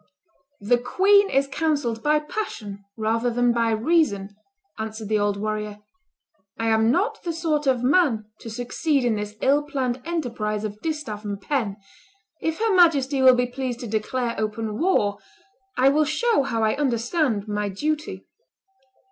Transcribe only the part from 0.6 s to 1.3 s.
"The queen